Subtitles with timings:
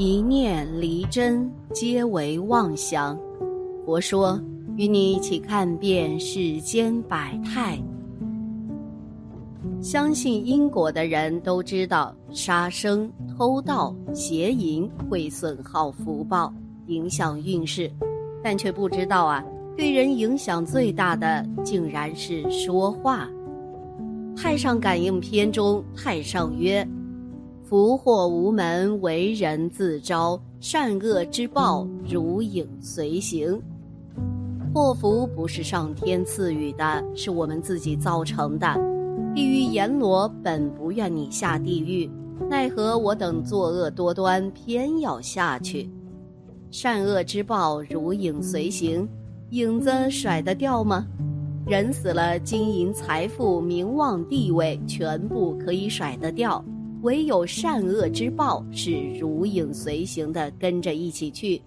[0.00, 3.18] 一念离真，皆为妄想。
[3.84, 4.40] 佛说，
[4.76, 7.76] 与你一起看遍世间百态。
[9.80, 16.54] 相信因果的人都知道，杀生、偷盗、邪淫会损耗福报，
[16.86, 17.90] 影响运势，
[18.40, 19.44] 但却不知道啊，
[19.76, 23.28] 对人影响最大的竟然是说话。
[24.40, 26.86] 《太上感应篇》中，太上曰。
[27.68, 33.60] 福祸无门，为人自招；善恶之报，如影随形。
[34.72, 38.66] 祸福不是上天赐予的，是我们自己造成的。
[39.34, 42.10] 地狱阎罗本不愿你下地狱，
[42.48, 45.90] 奈何我等作恶多端，偏要下去。
[46.70, 49.06] 善恶之报，如影随形，
[49.50, 51.06] 影子甩得掉吗？
[51.66, 56.64] 人死了，金银财富、名望、地位，全部可以甩得掉。
[57.02, 61.62] 唯有善恶之报是如影随形的跟着一起去，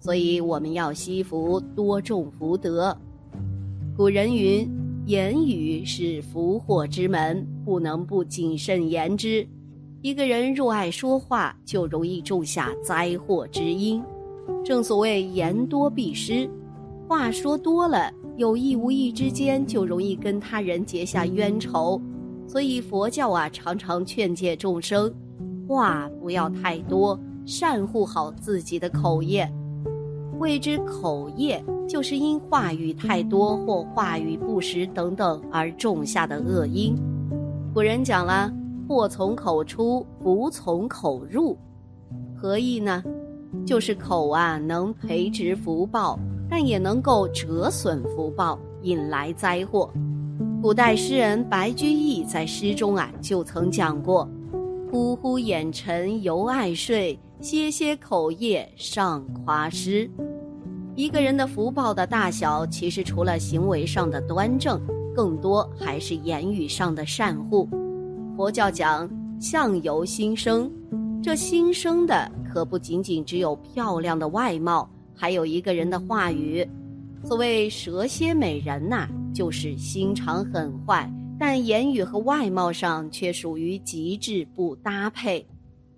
[0.00, 2.96] 所以我们要惜福，多种福德。
[3.96, 4.68] 古人云
[5.06, 9.46] ：“言语是福祸之门，不能不谨慎言之。”
[10.02, 14.02] 一个人若爱说话，就容易种下灾祸之因。
[14.64, 16.50] 正所谓言多必失，
[17.06, 22.02] 话说多了，有意无意之间就容易跟他人结下冤仇。
[22.52, 25.10] 所以佛教啊，常常劝诫众生，
[25.66, 29.50] 话不要太多，善护好自己的口业。
[30.38, 36.94] 谓之口业，就是因话语太多或话语不实等等而种下的恶因。
[37.72, 38.52] 古人讲了，
[38.86, 41.56] 祸从口出，福从口入，
[42.36, 43.02] 何意呢？
[43.64, 46.18] 就是口啊，能培植福报，
[46.50, 49.90] 但也能够折损福报，引来灾祸。
[50.62, 54.30] 古代诗人白居易在诗中啊，就曾讲过
[54.88, 60.08] ：“呼呼眼沉犹爱睡，歇歇口业尚夸诗。”
[60.94, 64.80] 一个人的福报的大小，其实除了行为上的端正，
[65.16, 67.68] 更多还是言语上的善护。
[68.36, 69.10] 佛教讲
[69.40, 70.70] 相由心生，
[71.20, 76.64] 这心生的可不仅仅只有漂亮的外貌，还有一个人的话语。
[77.24, 79.08] 所谓蛇蝎美人呐。
[79.32, 85.46] 就是心肠很坏，但言语和外貌上却属于极致不搭配。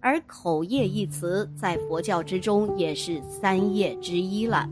[0.00, 4.68] 而口业一词在佛教之中也是三业之一了，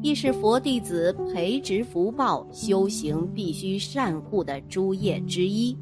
[0.00, 5.76] 亦是佛弟子培植福报、修行必须善护的诸业之一。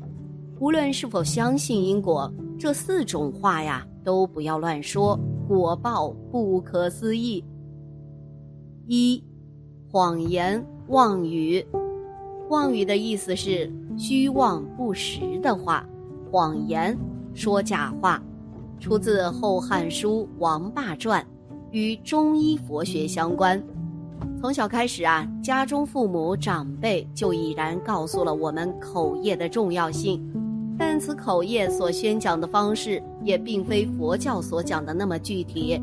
[0.59, 7.45] 无论是否相信因果，这四种话呀，都不要乱说，果报不可思议。
[8.87, 9.23] 一，
[9.91, 11.63] 谎言妄语。
[12.51, 15.87] 妄语的意思是虚妄不实的话，
[16.31, 16.97] 谎言，
[17.33, 18.23] 说假话，
[18.79, 21.23] 出自《后汉书·王霸传》，
[21.71, 23.63] 与中医佛学相关。
[24.41, 30.23] 从小开始啊，家中父母长辈就已然告诉了我们口业的重要性，
[30.79, 35.83] 但此口业所宣讲的方式也并非佛教所讲的那么具体。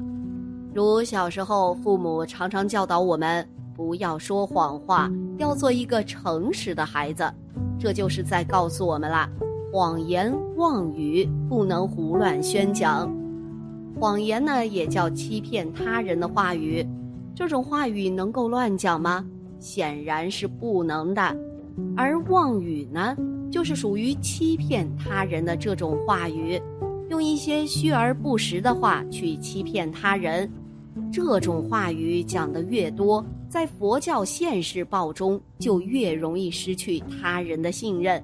[0.76, 3.48] 如小时候，父母常常教导我们。
[3.76, 7.32] 不要说谎话，要做一个诚实的孩子，
[7.80, 9.30] 这就是在告诉我们啦：
[9.72, 13.12] 谎言妄语不能胡乱宣讲。
[14.00, 16.86] 谎言呢，也叫欺骗他人的话语，
[17.36, 19.26] 这种话语能够乱讲吗？
[19.60, 21.22] 显然是不能的。
[21.96, 23.16] 而妄语呢，
[23.50, 26.62] 就是属于欺骗他人的这种话语，
[27.10, 30.50] 用一些虚而不实的话去欺骗他人。
[31.12, 38.24] 这种话语讲得越多，在佛教现世报中就越容易失去他人的信任，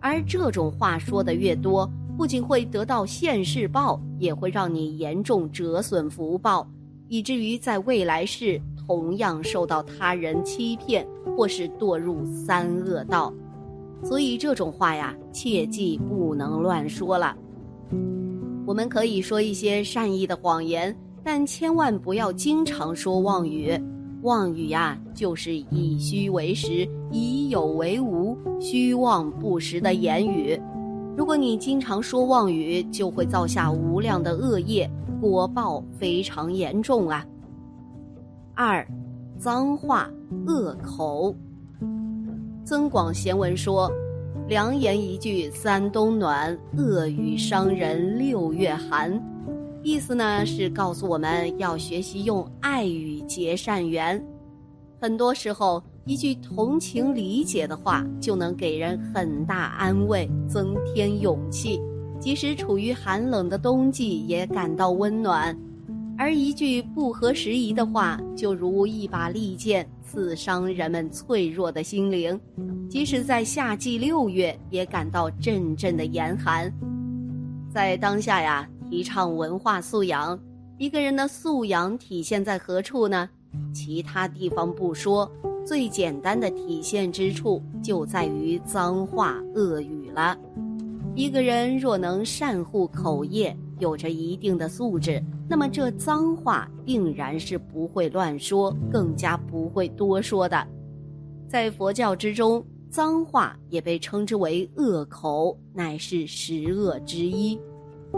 [0.00, 6.68] 而这种话说的越多，不仅会得到现世报，也会让你严重折损福报，
[7.06, 11.06] 以至于在未来世同样受到他人欺骗，
[11.36, 13.32] 或是堕入三恶道。
[14.02, 17.36] 所以这种话呀，切记不能乱说了。
[18.66, 20.92] 我们可以说一些善意的谎言。
[21.26, 23.72] 但千万不要经常说妄语，
[24.24, 30.58] 妄语呀，就是以虚为实，以有为无，虚妄不实的言语。
[31.14, 34.90] 如果你经常说妄语，就会造下无量的恶业，
[35.20, 37.22] 果报非常严重啊。
[38.54, 38.86] 二，
[39.36, 40.08] 脏话、
[40.46, 41.36] 恶口。
[42.64, 43.92] 增广贤文说
[44.48, 49.22] ：“良言一句三冬暖，恶语伤人六月寒。”
[49.84, 54.20] 意思呢是告诉我们要学习用爱语结善缘，
[54.98, 61.78] 很多时候一句同情理解的话就能给人很大安慰，增添勇气，
[62.18, 65.54] 即使处于寒冷的冬季也感到温暖。
[66.16, 72.40] 而一句不合时宜的话，就如一把利剑，刺伤人们脆弱的心灵。
[72.88, 76.72] 即使在夏季六月，也感到阵阵的严寒。
[77.68, 80.38] 在当下呀，提倡文化素养。
[80.78, 83.28] 一个人的素养体现在何处呢？
[83.72, 85.28] 其他地方不说，
[85.66, 90.38] 最简单的体现之处就在于脏话恶语了。
[91.16, 100.64] 一个人若能善护口业，有着一定的素质，那么这脏话定然是不会乱说，更加不会多说的。
[101.48, 107.58] 在佛教之中，脏话也被称之为恶口，乃是十恶之一。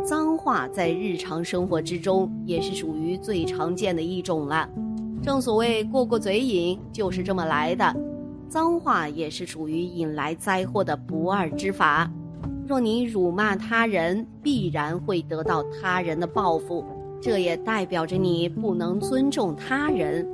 [0.05, 4.69] 脏话在日常生活之中也是属于最常见的一种了。
[5.23, 7.97] 正所谓过过嘴瘾，就是这么来的。
[8.49, 12.09] 脏话也是属于引来灾祸的不二之法。
[12.67, 16.85] 若你辱骂他人，必然会得到他人的报复，
[17.21, 20.27] 这也代表着你不能尊重他人。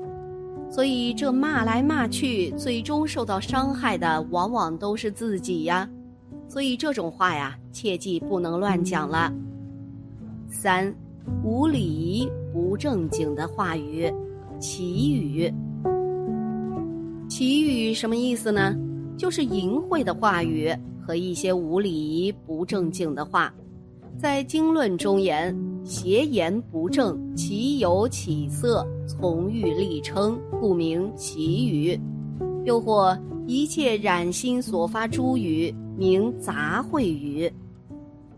[0.71, 5.89] 所以这骂来骂去，最终受到伤害的往往都是自己呀。
[6.49, 9.33] 所以这种话呀，切记不能乱讲了。
[10.53, 10.95] 三，
[11.43, 14.13] 无礼仪、不正经的话语，
[14.61, 15.53] 绮语。
[17.27, 18.77] 绮语什么意思呢？
[19.17, 20.71] 就是淫秽的话语。
[21.05, 23.53] 和一些无礼仪、不正经的话，
[24.17, 25.53] 在经论中言：
[25.85, 31.99] 邪言不正，其有起色，从欲立称，故名绮语。
[32.65, 37.53] 又或一切染心所发诸语，名杂秽语。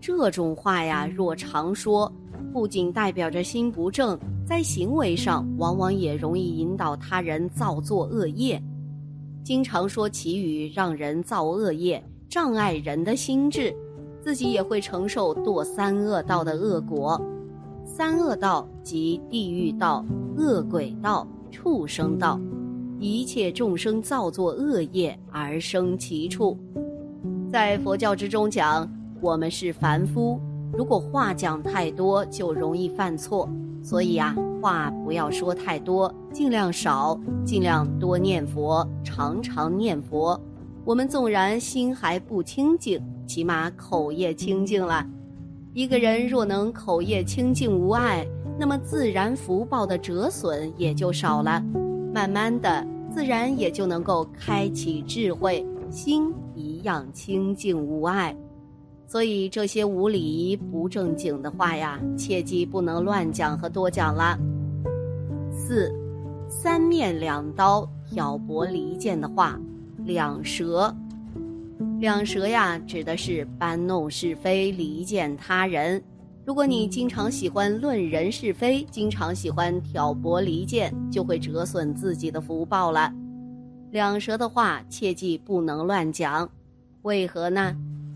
[0.07, 2.13] 这种话呀，若常说，
[2.53, 8.63] 不仅代表着心不正，在行为上往往也容易引导他人造作恶业。
[9.43, 12.05] 经常说祈语，让人造恶业。
[12.29, 13.75] 障碍人的心智，
[14.21, 17.19] 自己也会承受堕三恶道的恶果。
[17.87, 20.05] 三恶道即地狱道、
[20.37, 22.39] 恶鬼道、畜生道，
[23.01, 26.59] 一切众生造作恶业而生其处。
[27.51, 28.87] 在佛教之中讲，
[29.25, 30.39] 我们是凡夫，
[30.71, 33.49] 如果话讲太多，就容易犯错。
[33.83, 40.39] 所以啊，话不要说太多，尽量少，尽量多念佛，常常念佛。
[40.85, 45.03] 我们纵然心还不清净，起码口业清净了。
[45.73, 48.27] 一个人若能口业清净无碍，
[48.59, 51.65] 那么自然福报的折损也就少了。
[52.13, 58.37] 慢慢的，自然也就能够开启智慧，心一样清净无碍。
[59.07, 64.39] 所以这些无礼仪、不正经的话呀，切记不能乱讲和多讲了。
[65.53, 65.93] 四，
[66.49, 69.59] 三面两刀、挑拨离间的话。
[70.05, 70.95] 两舌，
[71.99, 76.03] 两舌呀，指的是搬弄是非、离间他人。
[76.45, 83.11] 如果你经常喜欢论人是非，经常喜欢挑拨离间，就会折损自己的福报了。
[83.91, 86.47] 两舌的话，切记不能乱讲。
[87.01, 87.75] 为何呢？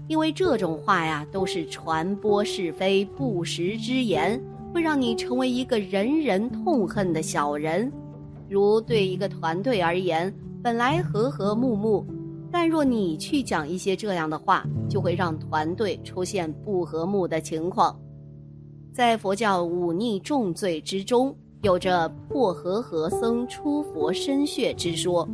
[0.09, 4.43] 因为这种话呀，都是传播是非、不实之言，
[4.75, 7.93] 会让你成为一个人人痛恨的小人。
[8.49, 10.35] 如对一个团队而言。
[10.61, 12.05] 本来和和睦睦，
[12.51, 17.97] 但若你去讲一些这样的话，就会让团队出现不和睦的情况。
[18.93, 25.27] 在佛教忤逆重罪之中，有着破和合僧出佛身血之说。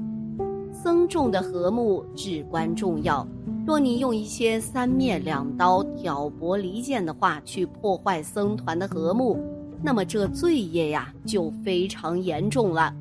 [0.71, 3.27] 僧众的和睦至关重要，
[3.67, 9.39] 若你用一些三面两刀、挑拨离间的话去破坏僧团的和睦，
[9.83, 12.95] 那么这罪业呀就非常严重了。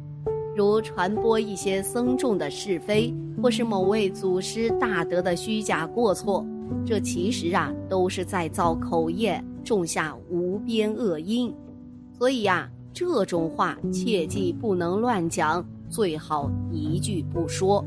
[0.56, 6.46] 如传播一些僧众的是非，或是某位祖师大德的虚假过错，
[6.86, 11.54] 这其实啊都是在造口业，种下无边恶因。
[12.18, 17.84] 所以呀，这种话切记不能乱讲，最好一句不说。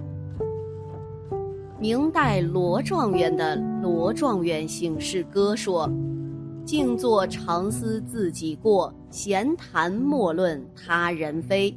[1.79, 5.87] 明代罗状元的《罗状元醒世歌》说
[6.65, 11.77] ：“静坐常思自己过，闲谈莫论他人非。”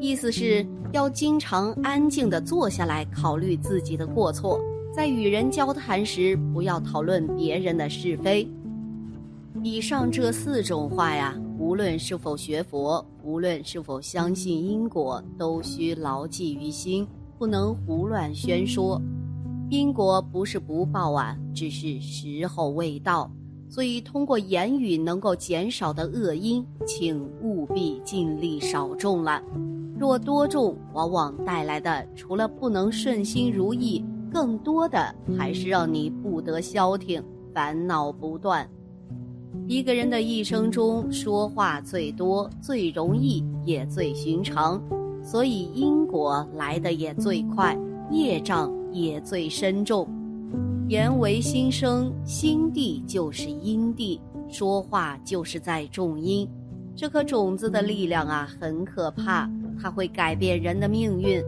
[0.00, 4.58] 意思是要经常安静地坐下来考虑自己的过错，
[4.90, 8.48] 在与人交谈时不要讨论别人的是非。
[9.62, 17.06] 以上这四种话呀，无论是否学佛，无论是否相信因果，都需牢记于心，
[17.38, 18.98] 不能胡乱宣说。
[19.68, 23.30] 因果不是不报啊，只是时候未到。
[23.68, 29.42] 所以，通过言语能够减少的恶因，请务必尽力少种了。
[29.98, 37.20] 若多种，往往带来的除了不能顺心如意，更多的还是让你不得消停，
[37.52, 38.68] 烦恼不断。
[39.66, 44.80] 一个人的一生中，说话最多、最容易，也最寻常，
[45.24, 47.76] 所以因果来的也最快，
[48.12, 50.08] 业障也最深重。
[50.88, 56.48] 言为心声，心地就是因地，说话就是在种因。
[56.94, 59.50] 这颗种子的力量啊，很可怕，
[59.80, 61.42] 它会改变人的命运。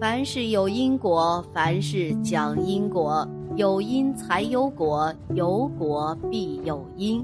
[0.00, 3.26] 凡事有因果，凡事讲因果。
[3.54, 7.22] 有因才有果，有果必有因，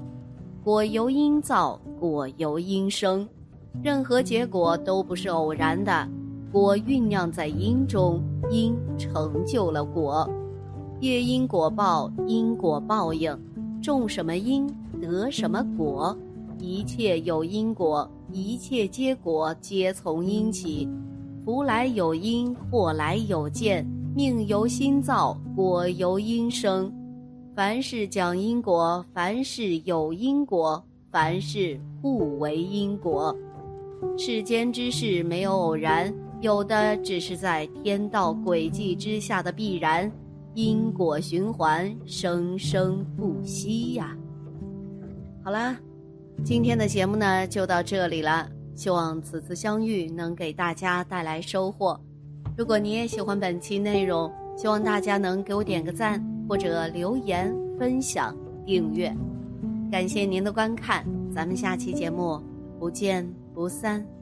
[0.62, 3.26] 果由因造，果由因生，
[3.82, 6.06] 任何结果都不是偶然的，
[6.50, 10.28] 果酝酿在因中，因成就了果，
[11.00, 13.38] 业因果报，因果报应，
[13.83, 14.67] 种什么因
[15.00, 16.17] 得什么果，
[16.59, 20.88] 一切有因果，一切结果皆从因起，
[21.45, 23.87] 福来有因，祸来有见。
[24.17, 26.93] 命由心造，果由因生。
[27.55, 33.37] 凡事讲因果，凡事有因果，凡事互为因果。
[34.17, 40.11] 世间之事没有偶然，有的只是在天道轨迹之下的必然。
[40.54, 44.16] 因果循环，生生不息呀。
[45.45, 45.76] 好啦，
[46.42, 48.49] 今天的节目呢就到这里了。
[48.75, 52.00] 希望此次相遇能给大家带来收获。
[52.57, 59.14] 如果你也喜欢本期内容，希望大家能给我点个赞，或者留言、分享、订阅。
[59.92, 62.42] 感谢您的观看，咱们下期节目
[62.80, 64.17] 不见不散。